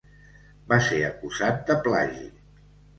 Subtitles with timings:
[0.73, 2.29] Va ser acusat de plagi.